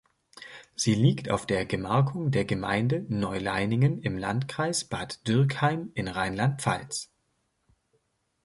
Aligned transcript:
Sie 0.75 0.95
liegt 0.95 1.29
auf 1.29 1.45
der 1.45 1.63
Gemarkung 1.63 2.31
der 2.31 2.43
Gemeinde 2.43 3.05
Neuleiningen 3.09 4.01
im 4.01 4.17
Landkreis 4.17 4.83
Bad 4.83 5.27
Dürkheim 5.27 5.91
in 5.93 6.07
Rheinland-Pfalz. 6.07 7.11